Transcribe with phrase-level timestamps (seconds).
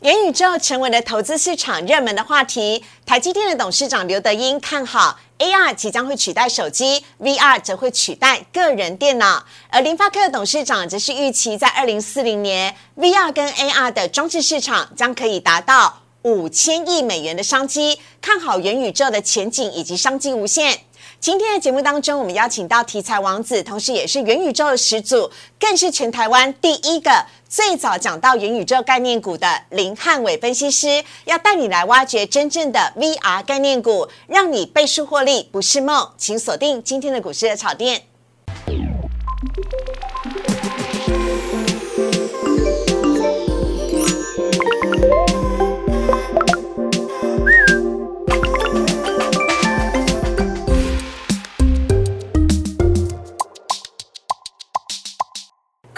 [0.00, 2.82] 元宇宙成为了投资市场热门的话题。
[3.04, 9.44] 台积电的董事长刘德英看好 AR 即将会取代手机，VR 则会取代个人电脑。
[9.68, 20.80] 而联发科的董事长则是预期在二零四零年，VR 跟 AR 的装置市场将可以达到五千亿美元的商机，看好元宇宙的前景以及商机无限。
[21.18, 36.12] 今天的节目当中，我们邀请到题材王子，同时也是元宇宙的始祖，更是全台湾第一个最早讲到元宇宙概念股的林汉伟分析师，要带你来挖掘真正的 VR 概念股，让你倍数获利不是梦。
[36.16, 38.04] 请锁定今天的股市的炒店。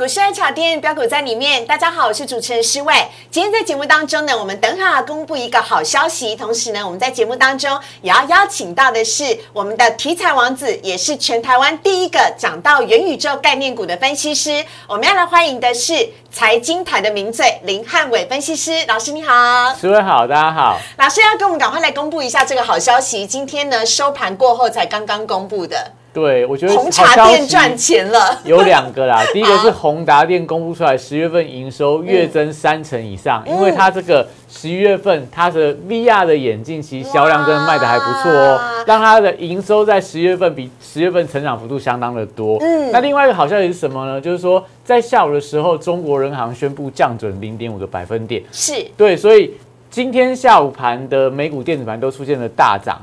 [0.02, 2.92] 股市爱炒店标股在里面，大家好，我是主持人施伟。
[3.30, 14.64] 今天在节目当中呢，我们等会儿公布一个好消息，同时呢，我们在节目当中也要邀请到的是我们的题材王子，也是全台湾第一个讲到元宇宙概念股的分析师。
[14.88, 19.72] 我们要来欢迎的是财经台的名嘴林汉伟分析师老师，你好。
[19.80, 20.80] 施伟好，大家好。
[20.98, 25.92] 老师要跟我们赶快来公布一下这个好消息，今天呢收盘过后才刚刚公布的。
[26.12, 29.22] 对，我觉得红茶店赚钱了，有两个啦。
[29.32, 42.58] 第一个是宏达电公布出来十月份营收月增三成以上，因为它这个十一月份它的 VR 的眼镜其实销量真的卖的还不错哦，让它的营收在十月份比十月份成长幅度相当的多。
[42.60, 44.20] 嗯，那另外一个好消息是什么呢？
[44.20, 49.54] 就是说在下午的时候，中国人行宣布降准零点五个百分点，是对，所以
[49.90, 53.00] 今天下午盘的美股电子盘都出现了大涨。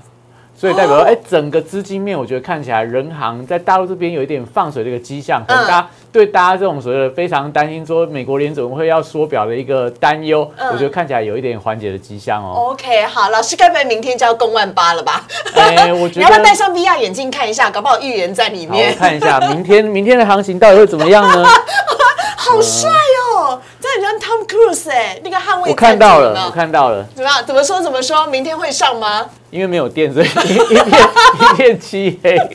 [0.59, 12.71] 所以代表说，哎，整个资金面，我觉得看起来人行在大陆这边有一点放水的一个迹象，可能大家对大家这种所谓的非常担心说美国联总会要缩表的一个担忧，我觉得看起来有一点缓解的迹象哦。
[12.71, 15.25] OK，好，老师该不会明天就要攻万八了吧？
[15.55, 18.93] 哎，我觉得你要不要戴上 VR 眼镜看一下，搞不好预言在里面。
[18.97, 21.47] 看一下明天明天的行情到底会怎么样呢？
[22.35, 22.89] 好帅
[24.19, 25.69] Tom Cruise 哎，那个捍卫。
[25.69, 27.05] 我看到了，我看到了。
[27.15, 27.43] 怎么样？
[27.45, 27.81] 怎么说？
[27.81, 28.27] 怎么说？
[28.27, 29.29] 明天会上吗？
[29.49, 30.85] 因为没有电，所以 一片
[31.41, 32.37] 一片漆黑。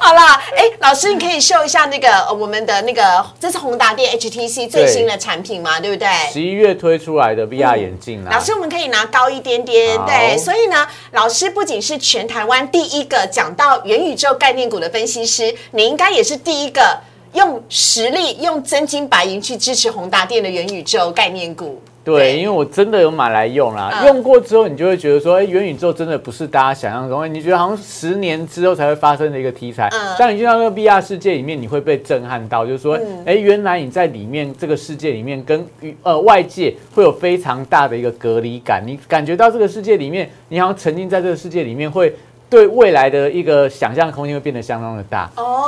[0.00, 6.08] 好啦，哎，老师，你可以秀一下那个我们的那个，这是宏达电 HTC 最新的产品嘛，对不对？
[6.32, 8.30] 十一月推出来的 VR 眼镜啊。
[8.32, 10.36] 老师，我们可以拿高一点点，对。
[10.38, 16.98] 所以呢，老师不仅是全台湾第一个讲到元宇宙概念股的分析师，你应该也是第一个
[17.36, 21.80] 用实力、用真金白银去支持宏达电的元宇宙概念股。
[22.02, 29.90] 对，因为我真的有买来用啦，用过之后你就会觉得说，哎，元宇宙真的不是大家想象中，你觉得好像十年之后才会发生的一个题材。
[30.16, 35.66] 当你进到那个 VR 世界里面，你会被震撼到，就是说，哎，原来你在里面这个世界里面跟
[36.04, 42.14] 呃外界会有非常大的一个隔离感，你感觉到这个世界里面，你好像沉浸在这个世界里面会。
[42.48, 45.64] 对未来的一个想象空间会变得相当的大哦。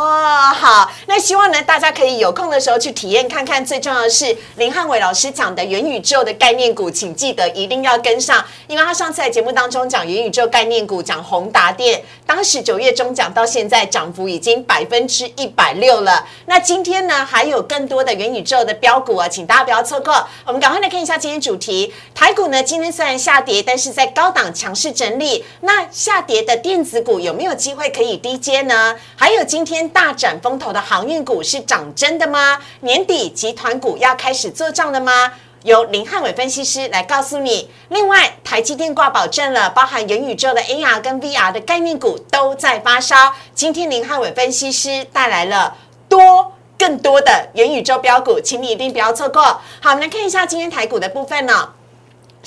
[0.54, 3.64] 好，那希望呢，大家可以有空的时候去体验看看。
[3.64, 16.24] 最重要的是林汉伟老师讲的元宇宙的概念股，请记得一定要跟上，因为他上次在节目当中讲元宇宙概念股，讲宏达电，当时九月中讲到现在涨幅已经百分之一百六了。
[16.46, 20.26] 那今天呢，还有更多的元宇宙的标股啊，请大家不要错过。
[20.46, 25.44] 我们赶快来看一下今天主题，台股呢今天虽然下跌，但是在高档强势整理。
[25.62, 26.56] 那下跌的。
[26.68, 28.94] 电子股有没有机会可以低接呢？
[29.16, 32.58] 还有今天大展风头的航运股是涨真的吗？
[32.80, 35.32] 年底集团股要开始做账了吗？
[35.62, 37.70] 由林汉伟分析师来告诉你。
[37.88, 43.32] 另外，台积电挂保证了，包含元宇宙的 AR 跟 VR 的概念股都在发烧。
[43.54, 45.74] 今天林汉伟分析师带来了
[46.06, 49.42] 多更多的元宇宙标股，请你一定不要错过。
[49.80, 51.70] 好，我们来看一下今天台股的部分呢。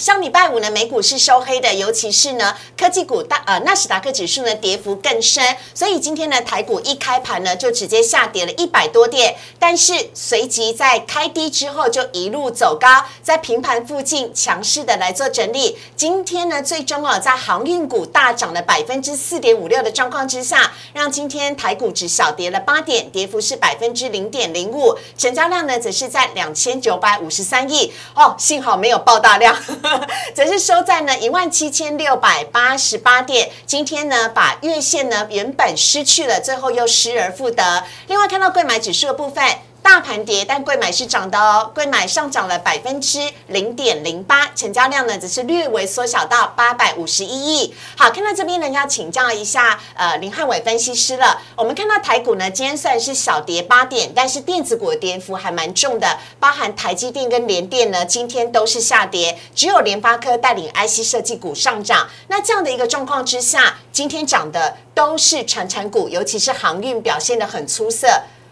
[0.01, 15.77] 上礼拜五呢，美股是收黑的，尤其是呢科技股大呃纳斯达克指数呢跌幅更深，所以今天呢台股一开盘呢就直接下跌了一百多点，但是随即在开低之后就一路走高，在平盘附近强势的来做整理。
[15.95, 29.55] 今天呢最终啊在航运股大涨了百分之四点五六的状况之下，让今天台股只小跌了八点，跌幅是百分之零点零五，成交量呢则是在两千九百五十三亿哦，幸好没有爆大量。
[30.33, 37.83] 则是收在呢一万七千六百八十八点，今天呢把月线呢原本失去了，最后又失而复得。
[38.07, 39.43] 另外看到贵买指数的部分。
[39.83, 41.69] 大盘跌，但贵买是涨的哦。
[41.73, 47.73] 贵买上涨了百分之零点零八，成交量呢只是略微缩小到八百五十一亿。
[47.97, 51.41] 好，看到这边呢，要请教一下呃林汉伟分析师了。
[51.55, 62.07] 我们看到台股呢，今天算是小跌八点，但是电子股的跌幅还蛮重的，包含台积电跟联电呢，今天都是下跌，只有联发科带领 IC 设计股上涨。
[62.27, 68.07] 那这样的一个状况之下，今天涨的都是传产股，尤其是航运表现的很出色。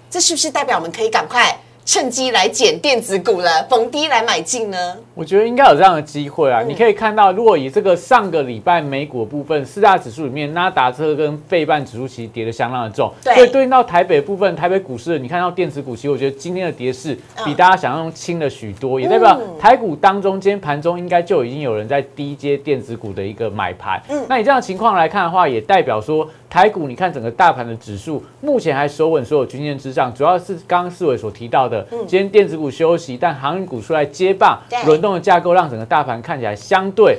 [0.10, 1.56] 这是不是代表我们可以赶快？
[1.92, 4.78] 趁机来捡电子股了，逢低来买进呢？
[5.16, 6.62] 我觉得应该有这样的机会啊！
[6.62, 24.00] 你可以看到，如果以这个上个礼拜美股部分四大指数里面，纳达克跟费半指数其实跌的相当的重，所以对应到台北部分，台北股市，你看到电子股其实我觉得今天的跌势比大家想象中轻了许多，也代表台股当中今天盘中应该就已经有人在低阶电子股的一个买盘。
[24.10, 26.30] 嗯，那你这样情况来看的话，也代表说。
[26.52, 37.18] 台股，你看整个大盘的指数目前还守稳所有均线之上，主要是刚刚四伟所提到的，今天电子股休息，但航运股出来接棒，轮动的架构让整个大盘看起来相对。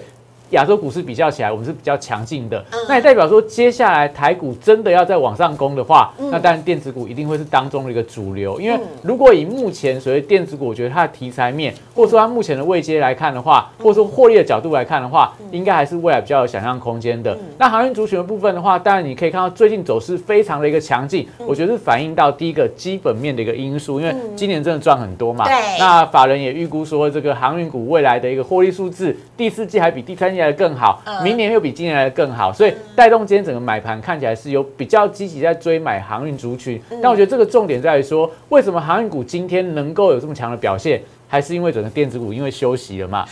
[0.51, 2.65] 亚洲股市比较起来，我们是比较强劲的。
[2.89, 8.61] 那也代表说，接下来台股真的要再往上攻的话，那当然电子股一定会是当中的一个主流。
[8.61, 17.37] 因为如果以目前所谓电子股，我觉得它的题材面，或者说它目前的位阶来看的话，或者说获利的角度来看的话，应该还是未来比较有想象空间的。
[17.57, 25.45] 那航运族群的部分的话，当然你可以看到最近走势非常的一个强劲，我觉得是反映到第一个基本面的一个因素，因为今年真的赚很多嘛。
[25.79, 30.40] 那法人也预估说，这个航运股未来的一个获利数字，第四季还比第三季。
[30.41, 36.81] 来的更好，明年又比今年来的更好，所以带动今天整个买盘看起来是有比较积极在追买航运族群。
[37.03, 41.01] 但我觉得这个重点在于说，为什么航运股今天能够有这么强的表现？
[41.29, 43.25] 还是因为整个电子股因为休息了嘛？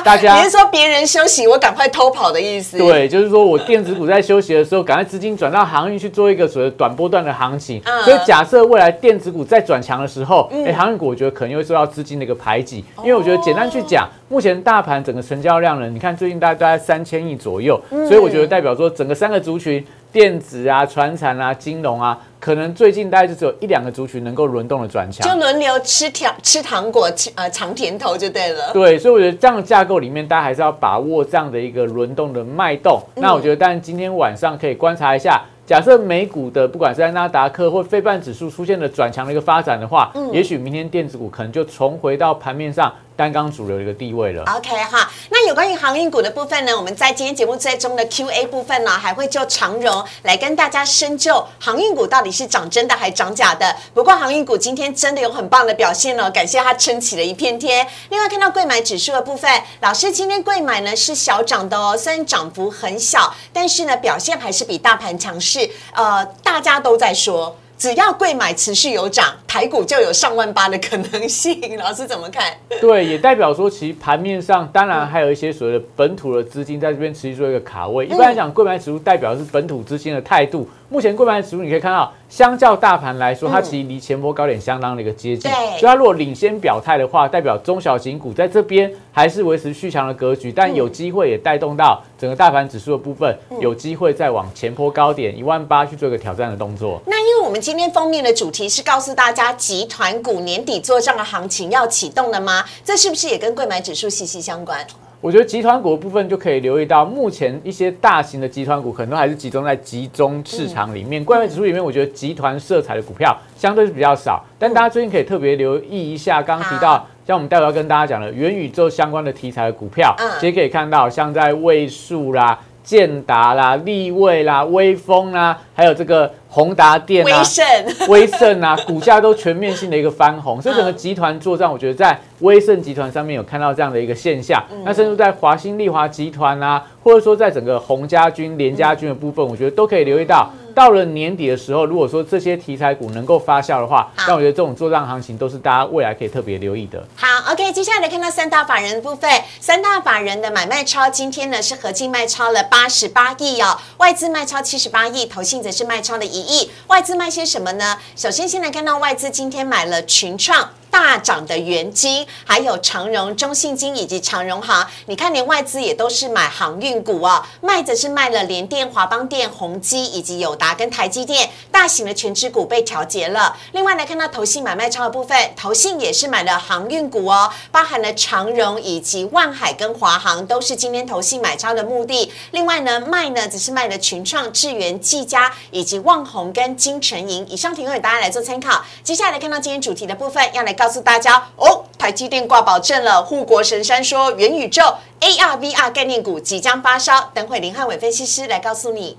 [0.04, 2.78] 大家你是说别人休息，我赶快偷跑的意思？
[2.78, 7.82] 对，就是说我电子股在休息的时候，赶快资金转到航运去做一个所谓短波段的行情。
[8.04, 12.84] 所以假设未来电子股在转强的时候，哎，航运股我觉得可能会受到资金的一个排挤。
[12.98, 19.84] 因为我觉得简单去讲，目前大盘整个成交量呢，你看最近大概大概三千亿左右，所以我觉得代表说整个三个族群。
[20.12, 28.72] 电子啊、船产啊、金融啊，可能最近大概就只有一两个族群能够轮动的转强，就轮流吃糖吃糖果、吃呃尝甜头就对了。
[28.72, 33.00] 对，所以我觉得这样的架构里面，大家还是要把握这样的一个轮动的脉动。
[33.14, 35.40] 那我觉得，但今天晚上可以观察一下。
[35.66, 44.42] 假设美股的不管是在纳达克或非半指数出现了转强的一个发展的话，嗯，也许明天电子股可能就重回到盘面上单刚主流的一个地位了。
[44.56, 46.74] OK 哈，那有关于航运股的部分呢？
[46.74, 53.76] 我们在今天节目最终的 Q&A 部分呢，还会就长荣来跟大家深究航运股到底是涨真的还涨假的。
[53.92, 57.86] 不过航运股今天真的有很棒的表现哦，感谢它撑起了一片天。
[58.08, 59.50] 另外看到贵买指数的部分，
[59.80, 65.68] 老师今天贵买呢是小涨的哦，虽然涨幅很小，但是呢表现还是比大盘强势。
[65.92, 71.76] 呃，大家都在说，只要贵买持续有涨，台股就有上万八的可能性。
[71.76, 72.56] 老师怎么看？
[72.80, 78.06] 对，也代表说，其实盘面上当然还有一些所谓的本土的资金在这边持续做一个卡位。
[78.06, 80.68] 一般来讲，贵买指数代表是本土资金的态度。
[80.88, 85.50] 目前贵买指数你可以看到，相较大盘来说，它其实离前波高点相当的一个接近。
[85.50, 97.00] 所以它如果领先表态的话，代表中小型股在这边还是维持续强的格局，但有机会也带动到整个大盘指数的部分，有机会再往前波高点一万八去做一个挑战的动作。
[97.06, 102.64] 那因为我们今天封面的主题是告诉大家，集团股年底做账的行情要启动了吗？
[102.84, 104.86] 这是不是也跟贵买指数息息相关？
[105.20, 111.22] 我觉得集团股的部分就可以留意到，目前一些大型的集团股可能都还是集中在集中市场里面。
[111.22, 114.42] 关于指数里面，我觉得集团色彩的股票相对是比较少。
[114.58, 126.32] 但大家最近可以特别留意一下，刚刚提到像我们待会要跟大家讲的元宇宙相关的题材的股票，其实可以看到像在位数啦、建达啦、立位啦、微风啦，还有这个。
[126.50, 134.62] 宏达电啊，威盛、威盛啊， 股价都全面性的一个翻红，所以整个集团作战，我觉得在威盛集团上面有看到这样的一个现象。
[134.84, 140.50] 那甚至在华兴利华集团啊，或者说在整个洪家军、联家军的部分，我觉得都可以留意到。
[140.72, 147.04] 到了年底的时候，如果说这些题材股能够发酵的话，那我觉得这种作战行情都是大家未来可以特别留意的。
[147.16, 149.28] 好，OK，接下来看到三大法人的部分，
[149.58, 156.39] 三大法人的买卖超今天呢是合计卖超了八十八亿哦，外资卖超七十八亿，投信则是卖超了一
[156.86, 157.98] 外资卖些什么呢？
[158.16, 160.70] 首先先来看到外资今天买了群创。
[160.90, 164.86] 大涨的元金，还有长荣、中信金以及长荣航。
[165.06, 173.56] 你看，连外资也都是买航运股哦，卖则是卖了联电、华邦电、宏基以及友达跟台积电，大型的全指股被调节了。
[173.72, 182.32] 另外来看到投信买卖超的部分，投信也是买了航运股哦，包含了长荣以及万海跟华航，都是今天投信买超的目的。
[182.50, 187.46] 另外呢，卖呢只是卖了群创、智源、技嘉以及旺宏跟金城银。
[187.50, 188.84] 以上提供给大家来做参考。
[189.02, 194.82] 接下来看到今天主题的部分，要来告诉大家哦，台积电挂保证了，护国神山说元宇宙
[195.20, 199.18] AR VR 概念股即将发烧，等会林汉伟分析师来告诉你。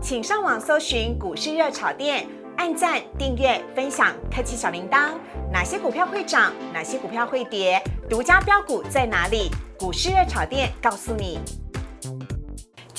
[0.00, 2.24] 请上网搜寻股市热炒店，
[2.56, 5.10] 按赞、订阅、分享，开启小铃铛。
[5.52, 6.52] 哪些股票会涨？
[6.72, 7.82] 哪些股票会跌？
[8.08, 9.50] 独家标股在哪里？
[9.76, 11.40] 股市热炒店告诉你。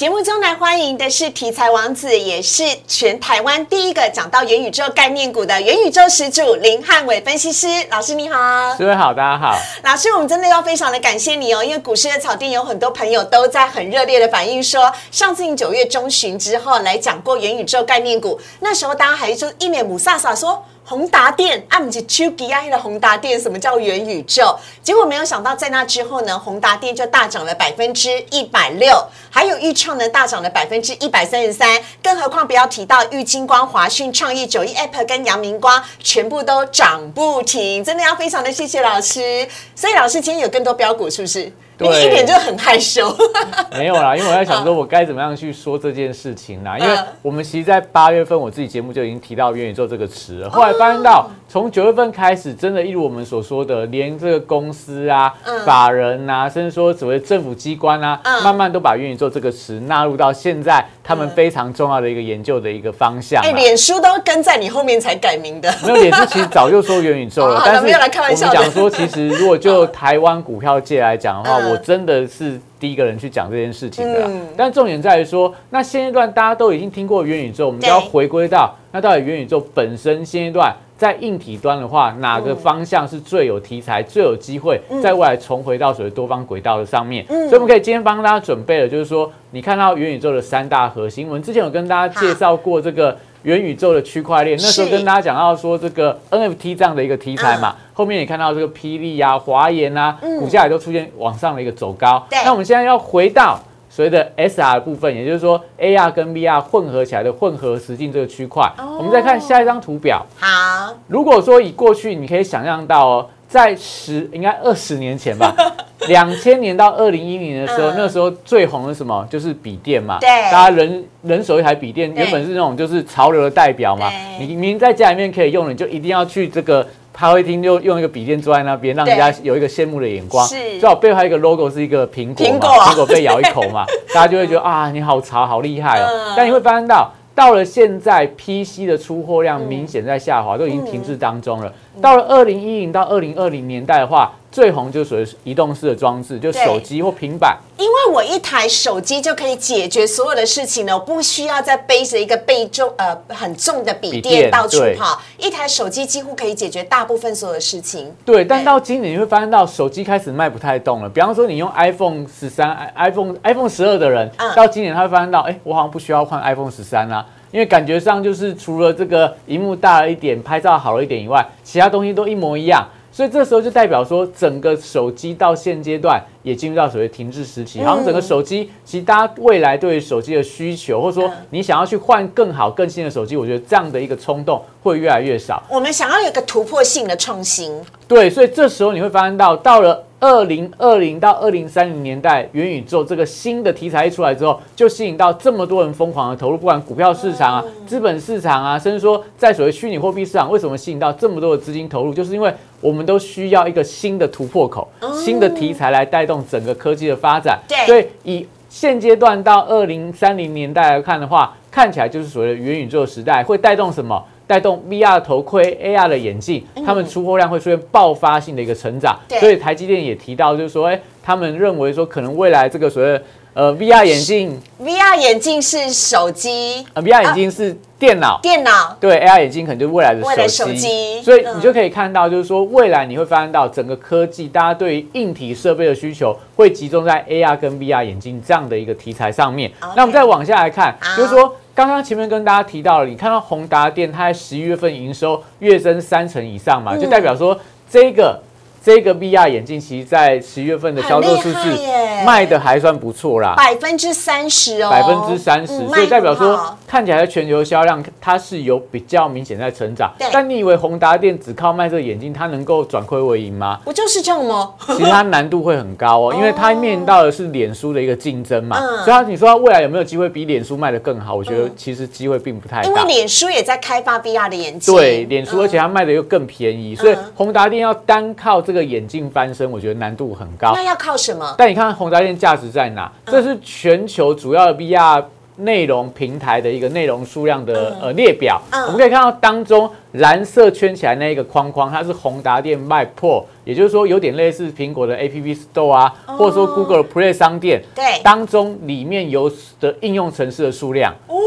[0.04, 20.66] 节目中来欢迎的是题材王子，也是全台湾第一个讲到元宇宙概念股的元宇宙始祖林汉伟分析师老师，你好，各位好，大家好，老师，我们真的要非常的感谢你哦，因为股市的草地有很多朋友都在很热烈的反映说，上次你九月中旬之后来讲过元宇宙概念股，那时候大家还就一脸母飒飒说。
[20.86, 24.58] 宏达电，啊，不是丘吉亚的宏达电，什么叫元宇宙？
[24.82, 28.94] 结果没有想到，在那之后呢，宏达电就大涨了百分之一百六，
[29.30, 39.48] 还有豫创呢大涨了百分之一百三十三，更何况不要提到玉金光、华讯、创意、九亿 Apple 跟阳明光，全部都涨不停，真的要非常的谢谢老师。
[39.76, 41.52] 所以老师今天有更多标股，是不是？
[41.80, 43.16] 你一点就很害羞。
[43.78, 46.78] 没有啦，因为我在想说，我该怎么样去说这件事情呢？
[46.80, 50.50] 因为我们其实，在八月份我自己节目就已经提到元宇宙这个词了。
[50.50, 55.32] 后来发现到，从九月份开始，真的，一如我们所说的，连这个公司啊、
[55.64, 63.40] 法人啊，甚至说所谓政府机关啊，慢慢都把元宇宙这个词纳入到现在他们非常重要的一个研究的一个方向。
[63.44, 65.72] 哎，脸书都跟在你后面才改名的。
[65.86, 67.62] 没有，脸书其实早就说元宇宙了。
[67.64, 87.26] 但是我们讲说，其实如果就 台湾股票界来讲的话，我真的是第一个人去讲这件事情的，但重点在于说，那现阶段大家都已经听过元宇宙，我们就要回归到那到底元宇宙本身现阶段在硬体端的话，哪个方向是最有题材、最有机会在未来重回到所谓多方轨道的上面？
[87.28, 93.18] 所以我们可以今天帮大家准备了，就是说你看到元宇宙的三大核心，我们之前有跟大家介绍过这个。
[93.44, 102.26] 元宇宙的区块链，那时候跟大家讲到说这个 NFT 这样的一个题材嘛，后面也看到这个霹雳啊、华研啊，股价也都出现往上的一个走高。
[102.32, 103.60] 那我们现在要回到
[103.96, 108.68] 所谓的 SR 部分，也就是说 AR 跟 VR 混合起来的混合实境这个区块。
[108.98, 110.26] 我们再看下一张图表。
[110.40, 113.30] 好，如果说以过去你可以想象到哦。
[113.46, 115.56] 在十应该二十年前吧，
[116.10, 124.10] 两千年到二零一零年的时候，那时候最红的什么就是笔电嘛，对，大家人人手一台笔电，原本是那种就是潮流的代表嘛。
[124.40, 130.46] 你明明在家里面可以用，你就一定要去这个咖啡厅，就用一个笔电坐在那边，让人家有一个羡慕的眼光。
[130.48, 136.34] 是，最好背后一个 logo 是一个苹果嘛，苹果 被咬一口嘛， 大家就会觉得啊，你好潮，好厉害哦。
[136.36, 137.10] 但你会发现到。
[137.36, 141.74] 到了现在，PC 的出货量明显在下滑，都已经停滞当中了。
[142.00, 144.32] 到了二零一零到二零二零年代的话。
[144.54, 147.58] 最红就是属于移动式的装置，就手机或平板。
[147.80, 155.20] 因为我一台手机就可以解决所有的事情了，我不需要再背着一个背重呃很重的笔电到处跑。
[155.40, 158.14] 一台手机几乎可以解决大部分所有的事情。
[158.24, 161.10] 对，但到今年你会发现到手机开始卖不太动了。
[161.10, 172.88] 比方说你用 iPhone 十三、iPhone iPhone 十二的人，到今年他会发现到，哎，我好像不需要换 iPhone 十三啦，因为感觉上就是除了这个荧幕大了一点、拍照好了一点以外，其他东西都一模一样。
[173.14, 177.80] 所以这时候就代表说，整个手机到现阶段也进入到所谓停滞时期。
[177.84, 185.62] 好像整个手机，其实大家未来对手机的需求，或者说你想要去换更好、更新的手机，我觉得这样的一个冲动会越来越少。
[185.70, 187.80] 我们想要有个突破性的创新。
[188.08, 190.04] 对，所以这时候你会发现到，到了。
[190.24, 202.14] 二零二零到二零三零年代，元宇宙这个新的题材一出来之后，就吸引到这么多人疯狂的投入，不管股票市场啊、资本市场啊，甚至说在所谓虚拟货币市场，为什么吸引到这么多的资金投入？
[202.14, 207.60] 就是因为我们都需要一个新的突破口、新的题材来带动整个科技的发展。
[207.86, 214.24] 所以以现阶段到二零三零年代来看的话，看起来就是所谓的元宇宙时代会带动什么？
[214.54, 219.18] 带动 VR 头盔、AR 的眼镜，他们出货量会出现爆发性的一个成长。
[219.40, 223.20] 所以台积电也提到，就是说，哎，他们认为说，可能未来这个所谓
[223.56, 231.20] 呃 VR 眼镜，VR 眼镜是手机，呃 VR 眼镜是电脑，电脑对 AR 眼镜可能就是未来的手机。
[231.24, 239.72] 所以你就可以看到，就是说未来你会发现到整个科技，大家对于硬体设备的需求会集中在 AR 跟 VR 眼镜这样的一个题材上面。
[239.96, 241.56] 那我们再往下来看，就是说。
[241.76, 248.42] 刚刚前面跟大家提到了，你看到宏达电，它在十一月份营收月增三成以上嘛，就代表说这个。
[248.84, 251.78] 这个 VR 眼镜其实，在十月份的销售数字
[252.26, 260.12] 卖的还算不错啦，百分之三十哦，百分之三十，所以代表说看起来全球销量它是有比较明显在成长。
[260.34, 263.80] 但你以为宏达电只靠卖这个眼镜，它能够转亏为盈吗？
[263.86, 264.74] 不就是这样吗？
[264.86, 268.78] 其实它难度会很高哦， 因为它面临到的是脸书的一个竞争嘛。
[269.06, 271.36] 所以它你说它未来有没有机会比脸书卖的更好？
[271.36, 274.94] 我觉得其实机会并不太大，因为脸书也在开发 VR 的眼镜。
[274.94, 279.70] 对，脸书而且它卖的又更便宜，所以宏达电要单靠这个眼镜翻身。
[279.72, 281.56] 我觉得难度很高，那要靠什么？
[281.58, 283.12] 但你看宏达电价值在哪？
[283.28, 285.24] 这是全球主要的 VR
[285.58, 288.60] 内容平台的一个内容数量的呃列表。
[288.72, 297.84] 我们可以看到当中蓝色圈起来那一个框框，它是宏达电卖破，也就是说有点类似苹果的 App Store 啊，或者说 Google Play 商店。
[297.94, 301.14] 对，当中里面有的应用城市的数量。
[301.28, 301.38] 哦，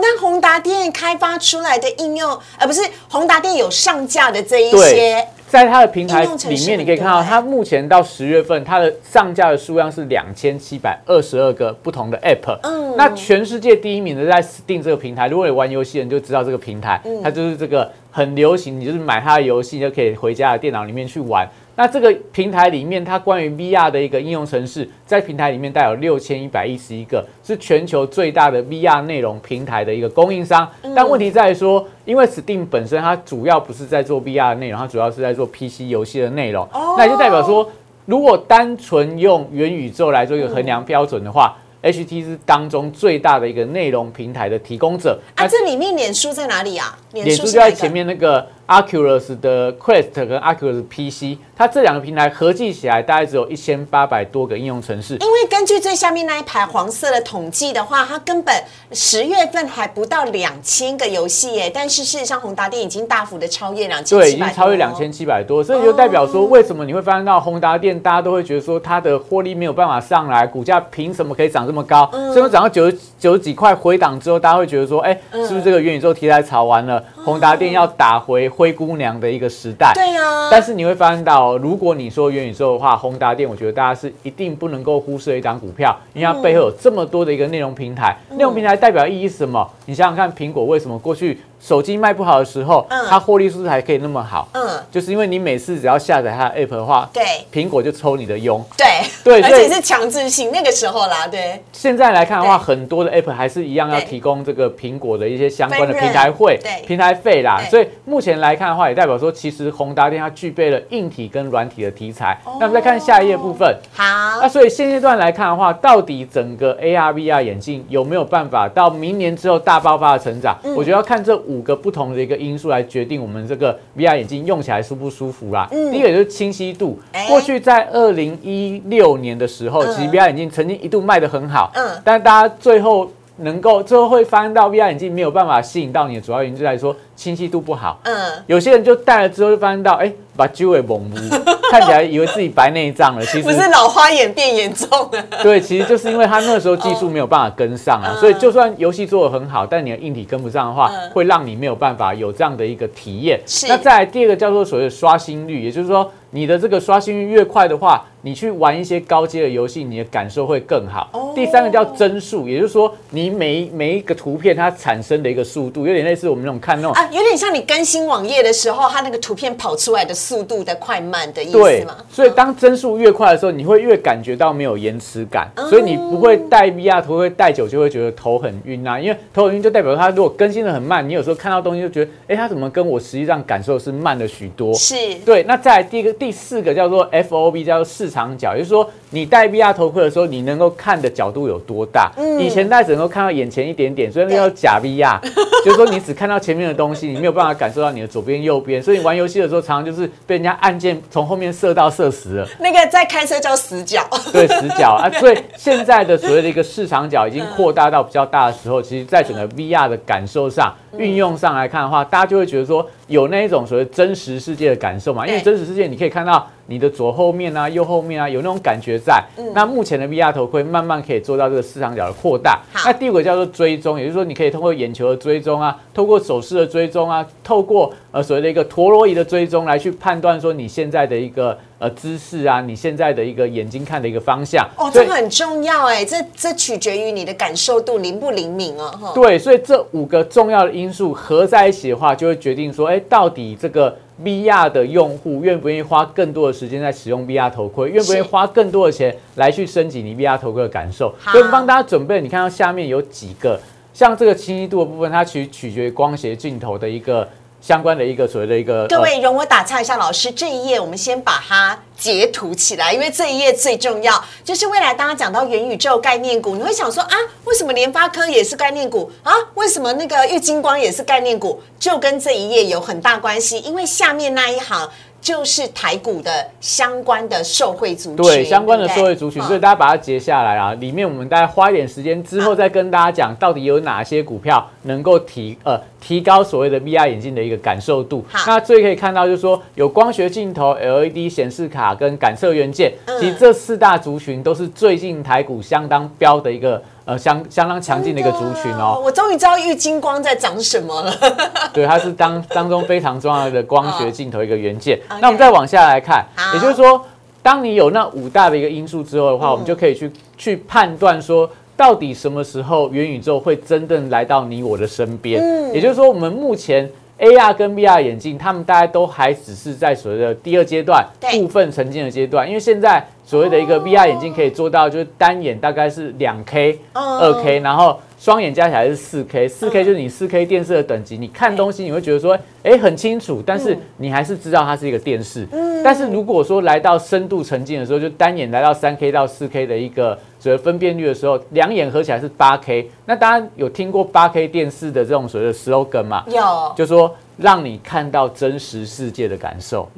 [0.00, 5.24] 那宏达电开发出来的应用，而不是宏达电有上架的这一些。
[5.52, 12.58] 在它的平台里面，你可以看到，它目前到十月份，它的上架的数量是两千七百二十二个不同的 App。
[12.62, 21.46] 嗯，那全世界第一名的在 Steam 这个平台，如果你玩游戏人就知道这个平台，它就是这个很流行，你就是买它的游戏就可以回家的电脑里面去玩。
[21.74, 30.68] 那这个平台里面，它关于 VR 的一个应用程式，在平台里面带有六千一百一十一个，是全球最大的 VR 内容平台的一个供应商。
[30.94, 36.68] 但问题在于说，因为 Steam 本身它主要不是在做 VR 的内容，它主要是在做 PC 游戏的内容。
[36.98, 37.66] 那也就代表说，
[38.04, 45.18] 如果单纯用元宇宙来做一个衡量标准的话，HT 是当中最大的一个内容平台的提供者。
[45.36, 46.98] 啊，这里面脸书在哪里啊？
[47.12, 48.46] 脸书就在前面那个。
[48.72, 55.18] Oculus 的 Quest 跟 Oculus PC，它这两个平台合计起来大概只有一千八百多个应用程式。
[55.20, 58.54] 因为根据最下面那一排黄色的统计的话，它根本
[58.92, 61.70] 十月份还不到两千个游戏耶。
[61.72, 65.62] 但是事实上，宏达电已经大幅的超越两千，对，已经超越两千七百多。
[65.62, 72.10] 所以就代表说，为什么你会发现到宏达电，大家都会觉得说它的获利没有办法上来，股价凭什么可以涨这么高？
[72.32, 78.48] 所以涨到九十九十几块回档之后，大家会觉得说，哎，是不是这个元宇宙题材炒完了，宏达电要打回？
[78.48, 80.48] 灰姑娘的一个时代，对呀。
[80.50, 88.16] 但是你会发现到，如果你说元宇宙的话，宏达电，我觉得大家是一定不能够忽视的一档股票，因为它背后有这么多的一个内容平台。
[88.30, 89.68] 内容平台代表意义是什么？
[89.86, 91.38] 你想想看，苹果为什么过去？
[91.62, 94.48] 手机卖不好的时候，嗯它获利是不是还可以那么好？
[94.52, 98.62] 嗯，就是因为你每次只要下载它的 app 的话，对，苹果就抽你的佣。
[98.76, 98.86] 对
[99.22, 101.26] 对， 而且是强制性那个时候啦。
[101.26, 107.60] 对，现在来看的话，很多的 app 还是一样要提供这个苹果的一些相关的平台费、平台费啦。
[107.70, 112.36] 所以目前来看的话，也代表说，其实宏达电它具备了硬体跟软体的题材。
[112.44, 113.76] 那我们再看下一页部分。
[113.94, 114.04] 好。
[114.40, 120.56] 那所以现阶段来看的话，到底整个 AR VR 眼镜有没有办法到明年之后大爆发的成长？
[120.74, 122.32] 我觉得要看这五个不同的一个。
[122.42, 125.68] 因素来决定我们这个 VR 眼镜用起来舒不舒服啦。
[125.70, 126.98] 第一个就是清晰度。
[127.28, 131.70] 过去在二零一六年的时候，其实 VR 眼镜曾经一度卖的很好。
[131.74, 133.08] 嗯，但是大家最后
[133.42, 138.00] 能够最后会发现到 VR 眼镜没有办法吸引到你的主要原因就在说清晰度不好。
[138.04, 138.14] 嗯，
[138.46, 141.16] 有些人就戴了之后就发现到，哎，把周围蒙糊，
[141.70, 143.24] 看起来以为自己白内障了。
[143.26, 145.22] 其实不是老花眼变严重了。
[145.42, 153.40] 对，其实就是因为他那时候技术没有办法跟上啊，所以就算游戏做的很好，但你的硬体跟不上的话，会让你没有办法有这样的一个体验。
[153.68, 158.04] 那再来第二个叫做所谓的刷新率，也就是说你的这个刷新率越快的话。
[158.24, 161.32] 你去玩一些高阶的游戏，你的感受会更好。
[161.34, 171.96] 第三个叫帧数，也就是说，你每每一个图片它产生的一个速度，有点类似我们那种看那种啊，有点像你更新网页的时候，它那个图片跑出来的速度的快慢的意思嘛？
[172.08, 184.72] 所以当帧数越快的时候，你会越感觉到没有延迟感，所以你不会戴 VR 头会戴久就会觉得头很晕啊，因为头很晕就代表它如果更新的很慢，你有时候看到东西就觉得，哎，它怎么跟我实际上感受是慢了许多？
[184.74, 185.42] 是对。
[185.42, 188.88] 那再来第一个第四个叫做 FOB，叫做市场角，也就是说。
[189.12, 192.10] 你戴 VR 头盔的时候，你能够看的角度有多大？
[192.40, 195.20] 以前戴只能够看到眼前一点点，所以那叫假 VR，
[195.62, 198.82] 就是说你只看到前面的东西，你没有办法感受到你的左边、右边。
[198.82, 202.48] 所以你玩游戏的时候，常常就是被人家按键从后面射到射死了。
[202.58, 204.00] 那个在开车叫死角，
[204.32, 205.10] 对，死角啊。
[205.20, 215.26] 所以现在的所谓的一个市场角已经扩大到比较大的时候，其实在整个 VR 的感受上、运用上来看的话，大家就会觉得说有那一种所谓真实世界的感受嘛。
[215.26, 216.50] 因为真实世界你可以看到。
[216.66, 219.22] 你的左后面啊，右后面啊，有那种感觉在。
[219.54, 222.60] 那目前的 VR 头盔慢慢可以做到这个市场角的扩大。
[222.84, 234.64] 那第五个叫做追踪，也就是说你可以通过眼球的追踪啊，透过手势的追踪啊，透过呃所谓的一个陀螺仪的追踪来去判断说你现在的一个呃姿势啊，你现在的一个眼睛看的一个方向。
[234.78, 239.12] 哦，这个很重要哎，这这取决于你的感受度灵不灵敏啊，哈。
[239.12, 243.96] 对，所以这五个重要的因素合在一起的话，就会决定说，哎，到底这个。
[244.22, 247.88] VR 的用户愿不愿意花更多的时间在使用 VR 头盔？
[247.88, 251.12] 愿不愿意花更多的钱来去升级你 VR 头盔的感受？
[251.32, 253.58] 所以帮大家准备，你看到下面有几个，
[253.92, 257.26] 像这个清晰度的部分，它其实取决于光学镜头的一个。
[257.62, 269.32] 相关的一个所谓的一个，各位容我打岔一下，老师这一页我们先把它截图起来，因为这一页最重要，就是未来大家讲到元宇宙概念股，你会想说啊，为什么联发科也是概念股啊？
[269.54, 271.62] 为什么那个玉金光也是概念股？
[271.78, 274.90] 就跟这一页有很大关系，因为下面那一行。
[275.22, 280.74] 就是台股的相关的受惠族群，对相关的受惠族群，所以大家把它截下来啊。
[280.74, 288.24] 里面我们大概花一点时间之后，再跟大家讲到底有哪些股票能够提呃提高所谓的 VR 眼镜的一个感受度。
[288.48, 296.82] 那最可以看到就是说有光学镜头、LED 显示卡跟感测元件，其实这四大族群都是最近台股相当标的一个。
[297.04, 299.00] 呃，相相当强劲的一个族群哦。
[299.04, 301.12] 我终于知道玉金光在长什么了。
[301.74, 304.98] 对，它是当当中非常重要的光学镜头一个元件。
[305.20, 307.04] 那我们再往下来看，也就是说，
[307.42, 315.42] 当你有那五大的一个因素之后的话，我们就可以去去判断说，到底什么时候元宇宙会真正来到你我的身边。
[315.42, 316.90] 嗯，也就是说，我们目前。
[317.18, 335.46] AR 跟 VR 眼镜，他们大家都还只是在所谓的第二阶段部分沉浸的阶段，因为现在所谓的一个 VR 眼镜可以做到，就是单眼大概是两 K、二 K，然后双眼加起来是四 K，四 K 就是你四 K 电视的等级，你看东西你会觉得说，哎，很清楚，但是你还是知道它是一个电视。
[335.84, 342.90] 但是如果说来到深度沉浸的时候，就单眼来到三 K 到四 K 的一个所谓分辨率的时候，两眼合起来是八 K。
[343.06, 346.24] 那大家有听过八 K 电视的这种所谓的 slogan 吗？
[346.28, 347.14] 有，就说。
[347.38, 349.88] 让你看到真实世界的感受，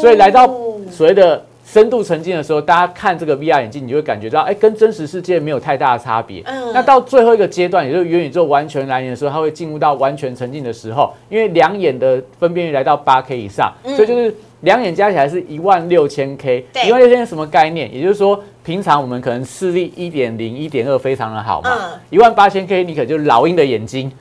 [0.00, 0.46] 所以来到
[0.90, 1.40] 所谓的
[1.72, 6.42] 深度沉浸的时候，大家看这个 VR 眼镜，你就会感觉到，哎，跟真实世界没有太大的差别。
[6.44, 16.66] 嗯那到最后一个阶段，也就是元宇宙完全来临的时候，它会进入到完全沉浸的时候，因为两眼的分辨率来到八 K 以上，所以就是两眼加起来是一万六千 K。
[16.86, 17.90] 一万六千什么概念？
[17.94, 21.70] 也就是说，平常我们可能视力一点零、一点二非常的好嘛，
[22.10, 24.12] 一万八千 K，你可就老鹰的眼睛。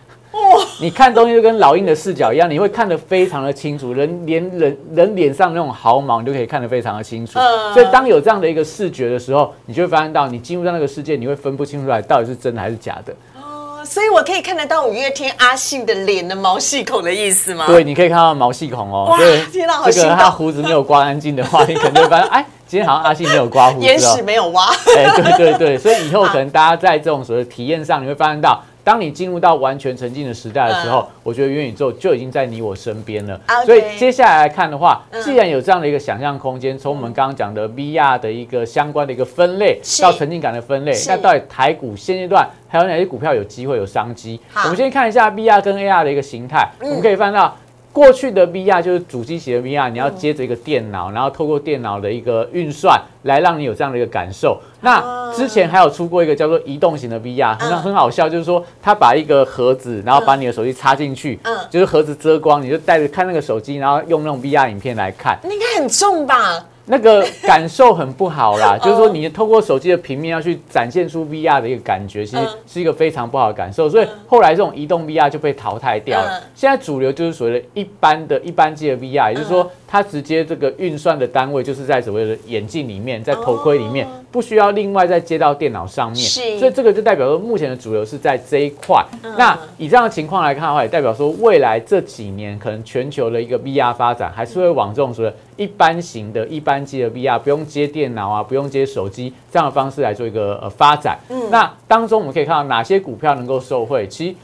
[0.79, 7.33] 你看东西就跟老鹰的视角一样，你会看得非常的清楚，人连人人脸上那种毫毛，你都可以看得非常的清楚。
[7.73, 13.13] 所以当有这样的一个视觉的时候，你就会发现到，你进入到那个世界，你会分不清楚来到底是真的还是假的。
[13.35, 17.65] 哦，所以我可以看得到五月天阿信的脸的毛细孔的意思吗？
[17.67, 19.07] 对，你可以看到毛细孔哦。
[19.11, 19.17] 哇，
[19.51, 24.69] 天哪，好这个他胡子没有刮干净的话，你可能会发现，哎，今天好像阿信没有刮胡子，眼屎没有挖。
[24.97, 28.63] 哎，对对对，所以以后可能大家在这种所谓体验上，你会发现到。
[28.83, 33.39] 当你进入到完全沉浸的时代的时候，我觉得元宇宙就已经在你我身边了。
[33.65, 44.39] 所以接下来来看的话，既然有这样的一个想象空间，从我们刚刚讲的 VR 的一个相关的一个分类到沉浸感的分类，那到底台股现阶段还有哪些股票有机会有商机？
[44.63, 47.55] 我们先看一下 VR 跟 AR 的一个形态，我们可以看到。
[47.93, 54.57] 过去的 VR 就是主机型的 VR，你要接着一个电脑，然后透过电脑的一个运算来让你有这样的一个感受。
[54.79, 65.37] 那之前还有出过一个叫做移动型的 VR，很很好笑，就是说他把一个盒子，然后把你的手机插进去，嗯，就是盒子遮光，你就带着看那个手机，然后用那种 VR 影片来看。
[65.43, 66.65] 那应该很重吧？
[66.85, 73.89] 那个感受很不好啦， 就是说你透过手机的平面要去展现出 VR 的一个感觉，其实是一个非常不好的感受。
[73.89, 76.41] 所以后来这种移动 VR 就被淘汰掉了。
[76.55, 86.21] 现在主流就是所谓的一般的一般机的 VR，也就是说它直接这个运算的单位就是在所谓的眼镜里面，在头盔里面，不需要另外再接到电脑上面。
[86.57, 89.05] 所以这个就代表说目前的主流是在这一块。
[89.37, 96.71] 那以这样的情况来看的话，也代表说未来这几年可能全球的一个 VR 发展还是会往这种所谓一般型的一般。
[96.71, 101.19] 单机的 VR 不用接电脑啊，不用接手机这样的方式来做一个呃发展。
[101.27, 104.07] 嗯，那当中我们可以看到哪些股票能够受惠？
[104.07, 104.35] 其实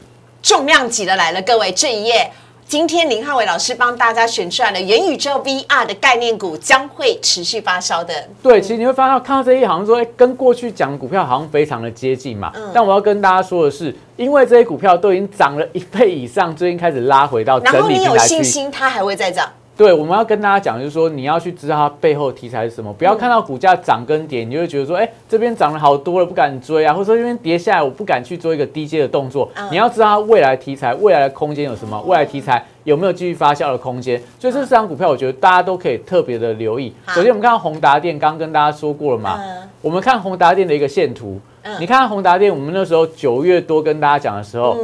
[0.42, 2.30] 重量级的来了，各位这一页，
[2.68, 8.12] 今天林汉伟老师帮大家选出来的元宇宙 VR 的概念股将会持续发烧的。
[8.42, 12.52] 对，其实你会发现看到这一行说，哎，跟过去讲股票好像非常的接近嘛。
[12.54, 12.70] 嗯。
[12.74, 19.48] 但我要跟大家说的是，因为这些股票都已经涨了一倍以上，最近开始拉回到整理然后你有信心它还会再涨？
[19.78, 29.48] 对，我们要跟大家讲，就是说你要去知道它背后题材是什么，不要看到股价涨跟跌，你就会觉得说，哎，这边涨了好多了，不敢追啊，或者说这边跌下来，我不敢去做一个低阶的动作。
[29.70, 34.20] 你要知道它未来题材、未来的空间有什么，未来题材有没有继续发酵的空间。
[34.40, 36.94] 所以这四张股票，我觉得大家都可以特别的留意。
[37.08, 39.38] 首先，我们看到宏达电，刚刚跟大家说过了嘛，
[39.82, 41.38] 我们看宏达电的一个线图。
[41.78, 44.74] 你看宏达电，我们那时候九月多跟大家讲的时候，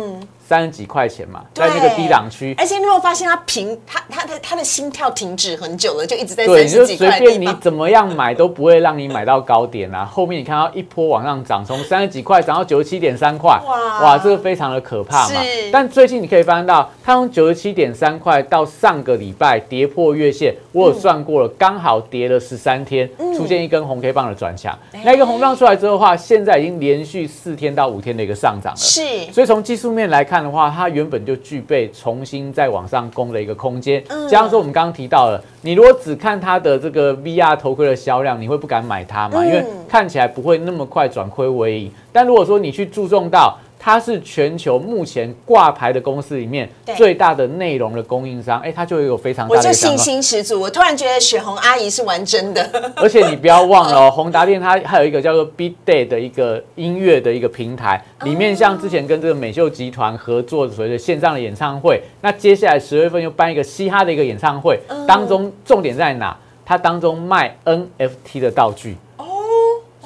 [0.46, 2.54] 三十几块钱嘛，在那个低档区。
[2.58, 7.16] 而且你有发现它平，它它的它的心跳停止很久了，就一直在三十几块。
[7.16, 10.04] 随便你怎么样买都不会让你买到高点啊。
[10.12, 15.40] 后面你看到一波往上涨，从三十几块涨到九十七点三块，哇哇，这个非常的可怕嘛。
[15.72, 24.76] 但最近你可以发现到，它从九十七点三块到上个礼拜跌破月线，我有算过了，刚好跌了十三天，出现一根红 K 棒的转强。
[25.04, 28.76] 那一根红棒出来之后的话，现在已经连续四天到五天的一个上涨了。
[28.76, 29.02] 是，
[29.32, 34.02] 所以从技术面来看的话，它原本就具备重新再往上攻的一个空间。
[34.28, 39.44] 加上说我们刚刚提到了，你如果只看它的这个 VR 头盔的销量，你会不敢买它嘛？
[39.44, 41.92] 因为看起来不会那么快转亏为盈。
[42.12, 46.66] 但如果说你去注重到，它是全球目前挂牌的公司里面
[46.96, 50.58] 最大的内容的供应商，哎，它就有非常大的信心十足。
[50.58, 52.66] 我突然觉得雪红阿姨是玩真的，
[52.96, 66.34] 而且你不要忘了，宏达电它还有一个叫做 Big Day 的一个音乐的一个平台，里面像之前跟这个美秀集团合作所谓的线上的演唱会，那接下来十月份又办一个嘻哈的一个演唱会，当中重点在哪？
[66.64, 68.96] 它当中卖 NFT 的道具。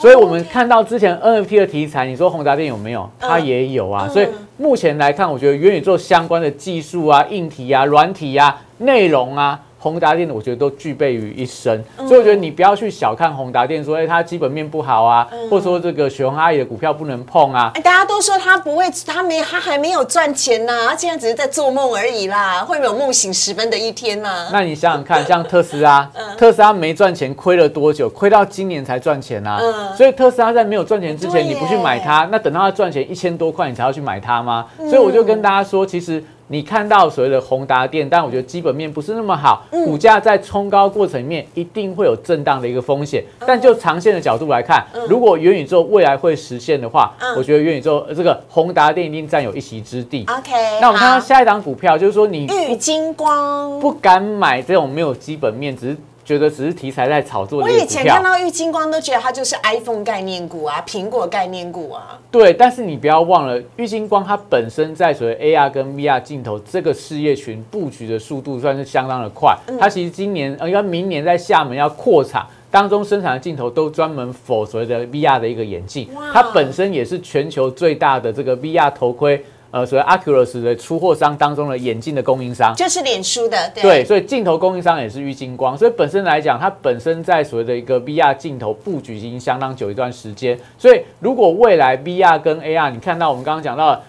[0.00, 3.08] 所以，我们看到之前 NFT 的题材，你说宏达电有没有？
[3.18, 4.08] 它也有啊。
[4.08, 9.60] 所以目前来看，我觉得元宇宙相关的技术啊、硬体啊、软体啊、内容啊。
[9.78, 17.70] 宏达电的，我觉得都具备于一身，所以我觉得你不要去小看宏达电，说哎它基本面不好啊，或者说这个雪红阿姨的股票不能碰啊。
[17.76, 24.48] 大家都说他不会，他没，他还没有赚钱呐，他现在只是在做梦而已啦，会没有梦醒时分的一天呐。
[24.52, 28.08] 那你想想看，像 特斯拉，特斯拉没赚钱，亏了多久？
[28.10, 29.60] 亏到今年才赚钱呐。
[29.96, 34.66] 所以特斯拉在没有赚钱之前，你不去买它，那等到它赚钱一千多块，你才要去买它吗？
[34.78, 36.22] 所以我就跟大家说，其实。
[36.48, 43.22] 你看到所谓的宏达电，但我觉得基本面不是那么好，股价在冲高过程里面一定会有震荡的一个风险。
[43.46, 50.24] 但就长线的角度来看，如果元宇宙未来会实现的话，我觉得元宇宙这个宏达电一定占有一席之地。
[50.28, 55.96] OK，那我们看到下一档股票，就是说你玉金光不敢买这种没有基本面，只是。
[56.28, 57.62] 觉得只是题材在炒作。
[57.62, 62.20] 我以前看到玉金光都觉得它就是 iPhone 概念股啊，苹果概念股啊。
[62.30, 69.56] 对，但是你不要忘了，玉金光它本身在所谓 AR 跟 VR 镜头这个事业群布局的速度算是相当的快。
[69.80, 76.10] 它其实今年呃，该明年在厦门要扩厂，当中生产的镜头都专门否所谓的 VR 的一个眼镜。
[76.34, 79.42] 它本身也是全球最大的这个 VR 头盔。
[79.70, 94.00] 呃，所谓 Oculus 的出货商当中的眼镜的供应商，就是脸书的，对，所以镜头供应商也是玉金光，所以本身来讲，它本身在所谓的一个 VR 镜头布局已经相当久一段时间，所以如果未来 VR 跟 AR，你看到我们刚刚讲到。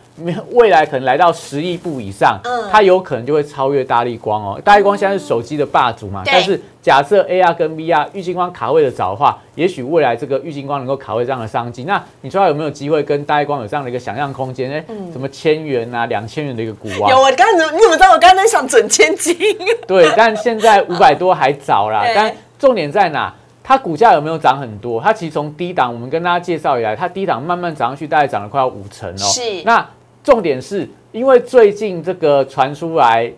[0.52, 4.60] 未来可能来到十亿部以上，嗯，它有可能就会超越大力光哦。
[4.66, 11.84] 大力光现在是手机的霸主嘛，但是假设 AR 跟 VR 玉金光卡位的早的话，也许未来这个玉金光能够卡位这样的商机。
[11.84, 14.72] 那你说有没有机会跟大力光有这样的一个想象空间？
[14.72, 17.10] 哎，什么千元啊、两千元的一个股啊？
[17.10, 18.14] 有，啊刚才你怎么知道？
[18.14, 19.36] 我刚才在想整千金。
[19.86, 22.06] 对，但现在五百多还早啦。
[22.16, 23.34] 但重点在哪？
[23.64, 25.02] 它股价有没有涨很多？
[25.02, 29.18] 它其实从低档，我们跟大家介绍以来，它低档慢慢涨上去，大概涨了快要五成哦。
[29.18, 29.86] 是，那。
[30.22, 33.32] 重点是因为最近这个传出来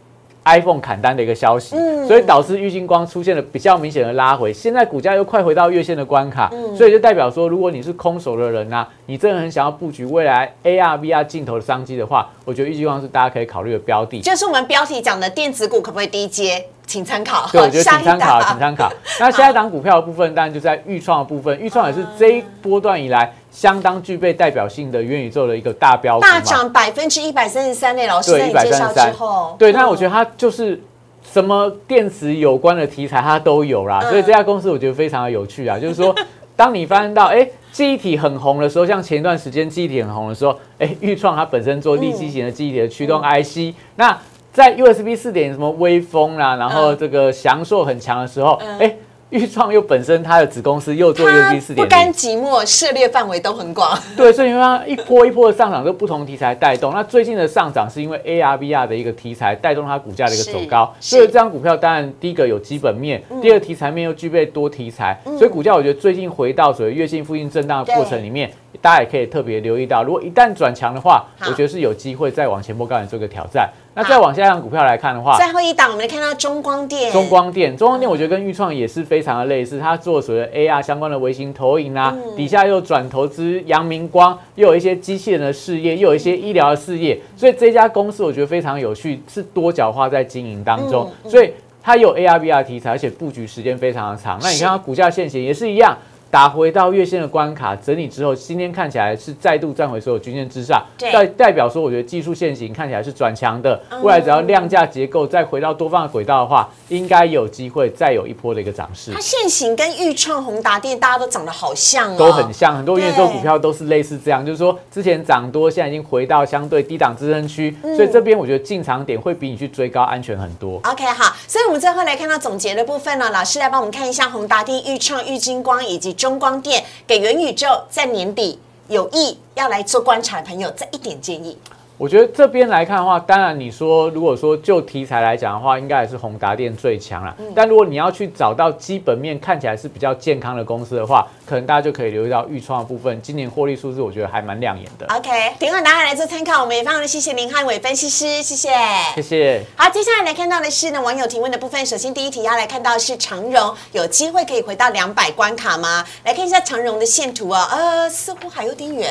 [0.46, 1.76] iPhone 砍单的一个消息，
[2.08, 4.52] 所以导致玉金光出现了比较明显的拉回。
[4.52, 14.20] 现在股价又快回到月线的关卡，所以就代表说，如果你是空手的人呐，你真的很想要布局未来 AR VR 镜头的商机的话，我觉得玉金光是大家可以考虑的标的。
[14.22, 16.66] 就是我们标题讲的电子股可不可以低接？
[16.88, 17.48] 请参考。
[17.54, 18.92] 对，我觉得 请参考，请参考。
[19.20, 21.58] 那下一档股票的部分，当然就在预创的部分。
[21.58, 23.32] 预创也是这一波段以来。
[23.52, 28.08] 相当具备代表性的元宇宙的一个大标，大涨百分之一百三十三嘞。
[28.08, 30.82] 老师在介绍之后，对，那我觉得它就是
[31.22, 35.78] 什么电池有关的题材它都有啦，所以这家公司我觉得非常的有趣啊。
[35.80, 36.16] 就是说，
[36.56, 44.18] 当你发现到哎记忆体很红的时候，像前一段时间记忆体很红的时候，哎，豫创它本身做立基型的记忆体的驱动 IC，那
[44.54, 48.96] 在 USB 四点什么微风啦，然后这个翔硕很强的时候，哎。
[49.32, 53.98] 豫创又本身它的子公司又做 USB 四点不甘寂寞，涉猎范围都很广。
[54.16, 56.94] 对，所以因为它一波一波的上涨，都不同题材带动。
[56.94, 60.94] 那最近的上涨是因为 AR VR 的一个题材带动它股价的一个走高。
[61.00, 73.70] 所以这张股票当然第一个有基本面，第二题材面又具备多题材，所以股价我觉得最近回到所谓月线附近震荡的过程里面，大家也可以特别留意到，如果一旦转强的话，我觉得是有机会再往前波高点做一个挑战。
[73.94, 77.12] 那再往下一档股票来看的话，最后一档我们来看到中光电。
[77.12, 91.52] 中光电，中光电，我觉得跟裕创也是非常的类似，它做所谓 AR 相关的微型投影啊，底下又转投资阳明光，又有一些机器人的事业，又有一些医疗的事业，所以这家公司我觉得非常有趣，是多角化在经营当中，所以
[91.84, 94.40] 它有 AR VR 题材，而且布局时间非常的长。
[94.42, 95.98] 那你看它股价现形也是一样。
[96.32, 103.78] 打回到月线的关卡整理之后，今天看起来是再度站回所有均线之上，代代表说，我觉得技术线型看起来是转强的。
[104.02, 109.12] 未来只要量价结构再回到多方的轨道的话，应该有机会再有一波的一个涨势。
[109.14, 120.80] 它线型跟豫创、宏达电大家都长得好像哦，都很像，很多元宇宙股票都是类似这样，就是说之前涨多，现在已经回到相对低档支撑区，所以这边我觉得进场点会比你去追高安全很多。
[120.86, 126.86] OK，好，所以我们最后来看到总结的部分呢，老师来帮我们看一下宏达电、豫创、豫金光以及中光电。
[127.08, 131.58] 给元宇宙在年底有意要来做观察的朋友，这一点建议。
[132.02, 137.38] 我觉得这边来看的话，当然你说如果说就题材来讲的话，应该也是宏达电最强了。
[137.56, 145.06] 但如果你要去找到基本面看起来是比较健康的公司的话，可能大家就可以留意到预创的部分，今年获利数字我觉得还蛮亮眼的。
[145.16, 148.70] OK，提问答案来做参考，我们也非常的谢谢林汉伟分析师，谢谢，
[149.14, 149.64] 谢谢。
[149.76, 151.86] 好，接下来来看到的是呢网友提问的部分。
[151.86, 156.04] 首先第一题要来看到是长荣有机会可以回到两百关卡吗？
[156.24, 159.08] 来看一下长荣的线图啊，呃，似乎还有点远。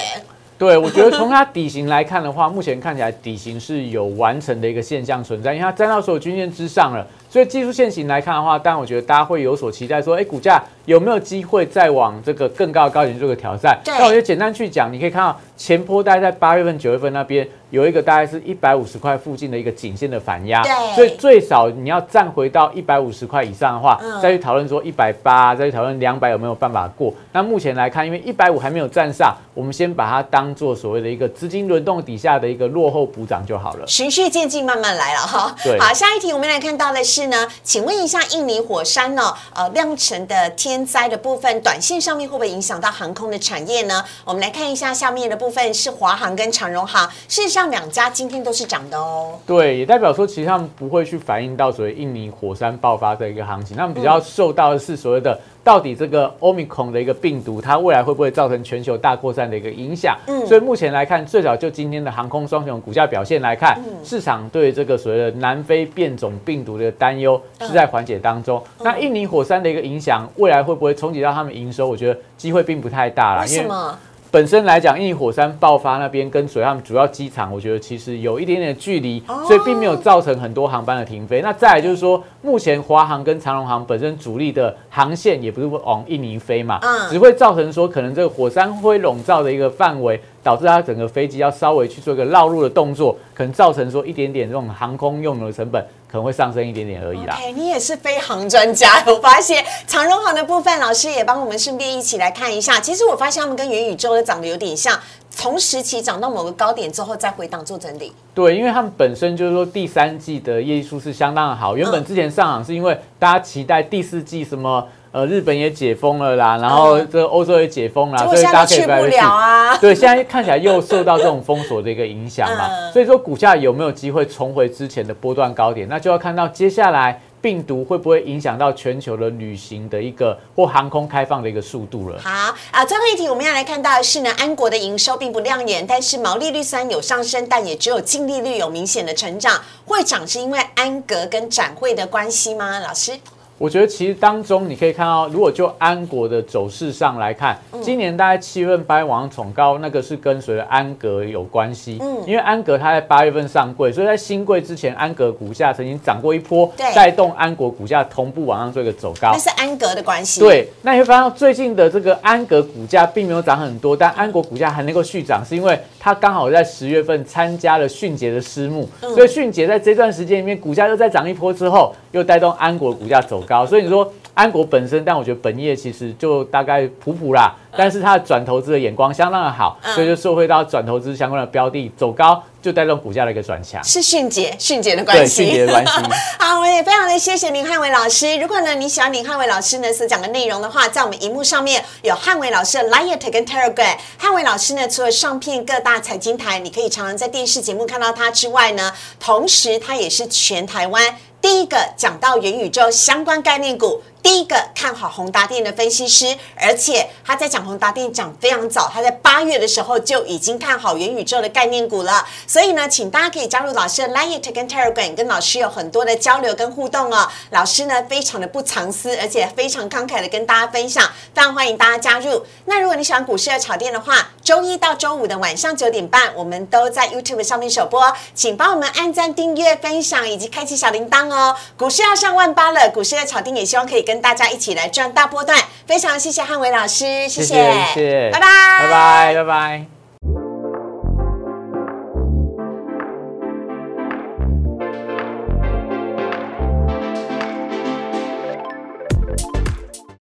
[0.60, 7.06] 对，我觉得从它底型来看的话，目前看起来底型是有完成的一个现象存在，因为它站到所有均线之上了。
[7.30, 13.78] 所以技术线型来看的话，当然我觉得大家会有所期待，说，哎，股价有没有机会再往这个更高的高点做个挑战？
[13.86, 20.64] 那我觉得简单去讲，你可以看到前坡大概在八月份、九月份那边有一个大概是一百五十块附近的一个颈线的反压，
[20.96, 27.14] 所以最少你要站回到一百五十块以上的话，再去讨论说一百八，再去讨论两百有没有办法过。
[27.32, 35.54] 那目前来看，因为一百五还没有站上，我们先把它当做所谓的一个资金轮动底下的一个落后补涨就好了，循序渐进，慢慢来了哈。
[35.62, 37.19] 对，好，下一题我们来看到的是。
[37.20, 44.02] 是呢，请问一下，印尼火山呢，呃，酿成的天灾的部分，短线上面会不会影响到航空的产业呢？
[44.24, 49.38] 我们来看一下下面的部分是华航跟长荣航，事实上两家今天都是涨的哦。
[49.46, 55.38] 对，也代表说其实他们不会去反映到所谓印尼火山爆发的一个行情，他们比较受到的是所谓的。
[55.62, 60.16] 到底这个 Omicron 的一个病毒，它未来会不会造成全球大扩散的一个影响？
[60.26, 68.62] 嗯，所以目前来看，最早就今天的航空双雄股价表现来看，市场对这个所谓的南非变种病毒的担忧是在缓解当中。
[68.82, 71.86] 那印尼火山的一个影响，未来会不会冲击到他们营收？
[71.86, 73.42] 我觉得机会并不太大了。
[73.42, 73.98] 为什么？
[74.32, 81.40] 本身来讲，印尼火山爆发那边跟水岸主要机场，我觉得其实有一点点距离，所以并没有造成很多航班的停飞。
[81.42, 86.78] 那再来就是说，目前华航跟长荣航本身主力的航线也不是往印尼飞嘛，
[87.10, 90.20] 只会造成说可能这个火山灰笼罩的一个范围。
[90.42, 97.36] 导致它整个飞机要稍微去做一个绕路的动作，可能造成说一点点这种航空用的成本可能会上升一点点而已啦。
[97.38, 102.80] 哎，你也是飞航专家，我发现长荣航的部分，老师也帮我们顺便一起来看一下。
[102.80, 104.98] 其实我发现他们跟元宇宙的长得有点像，
[105.30, 108.12] 从时期涨到某个高点之后再回档做整理。
[108.34, 114.86] 对，因为他们本身就是说第三季的业绩数是相当的好，原本之前上涨是因为大家期待第四季什么。
[115.12, 119.76] 呃，日本也解封了啦，然后这欧洲也解封了，所以大家可以不了啊。
[119.78, 132.16] 对，现在看起来又受到这种封锁的一个影响嘛，所以说股价有没有机会重回之前的波段高点，那就要看到接下来病毒会不会影响到全球的旅行的一个或航空开放的一个速度了。
[132.22, 139.60] 好啊，最后一题我们要来看到的是呢，安国的营收并不亮眼，但是毛利率虽然有上升，但也只有净利率有明显的成长。
[139.86, 142.78] 会涨是因为安格跟展会的关系吗？
[142.78, 143.12] 老师？
[143.60, 151.98] 我觉得其实当中你可以看到，如果就安国的走势上来看，今年大概七月份八月往上冲高，那个是跟随着安格有关系。
[152.00, 159.32] 嗯，因为安格它在八月份上柜，所以在新柜之前，安格股价曾经涨过一波，带动安国股价同步往上做一个走高。
[159.32, 160.40] 那是安格的关系。
[160.40, 173.42] 对，那你会发现最近的这个安格股价并没有涨很多，但安国股价还能够续涨，是因为它刚好在十月份参加了迅捷的私募，所以迅捷在这段时间里面股价又在涨一波之后，又带动安国股价走。
[173.42, 177.54] 高，所以你说安国本身，但我觉得本业其实就大概普普啦。
[177.76, 183.82] 但是它的转投资的眼光相当的好，所以就受惠到转投资相关的标的走高，就带动股价的一个转强。
[183.84, 185.22] 是迅捷，迅捷的关系。
[185.22, 185.92] 对迅捷的关系。
[186.40, 188.36] 好，我也非常的谢谢林汉伟老师。
[188.38, 193.96] 如果呢你喜欢林汉伟老师呢所讲的内容的话，在我们荧幕上面有汉伟老师的 Light 跟 Telegram。
[194.18, 201.14] 汉伟老师呢除了上片各大财经台，你可以常常在电视节目看到他之外呢，同时他也是全台湾。
[201.40, 204.02] 第一个讲到元宇宙相关概念股。
[204.22, 212.26] 第一个看好宏达电的分析师，而且他在讲宏达电讲非常早，他在八月的时候就已经看好元宇宙的概念股了。
[212.46, 217.26] 所以呢，请大家可以加入老师的 Line 跟 Telegram，跟老师有很多的交流跟互动哦。
[217.50, 221.02] 老师呢非常的不藏私，而且非常慷慨的跟大家分享，
[221.34, 222.44] 非常欢迎大家加入。
[222.66, 231.56] 那如果你喜欢股市的炒店的话，周一到周五的晚上九点半，我们都在 YouTube 上面首播，请帮我们按赞、订阅、分享以及开启小铃铛哦。
[231.78, 234.09] 股市要上万八了，股市的炒店也希望可以。
[234.10, 235.56] 跟大家一起来赚大波段。
[235.86, 237.54] 非常谢谢汉伟老师，谢谢
[237.94, 238.46] 谢，拜拜，
[238.80, 239.99] 拜拜，拜拜。